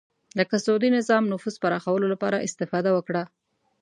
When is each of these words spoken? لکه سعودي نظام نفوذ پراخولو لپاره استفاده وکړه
لکه 0.39 0.55
سعودي 0.65 0.89
نظام 0.97 1.23
نفوذ 1.33 1.55
پراخولو 1.63 2.05
لپاره 2.13 2.43
استفاده 2.47 2.89
وکړه 2.93 3.23